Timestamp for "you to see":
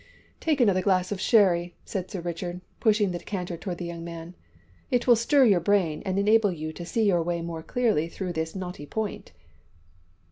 6.51-7.03